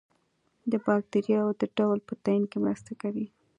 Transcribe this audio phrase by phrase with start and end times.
[0.71, 3.27] د باکتریاوو د ډول په تعین کې مرسته کوي.